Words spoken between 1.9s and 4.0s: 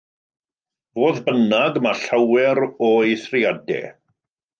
llawer o eithriadau.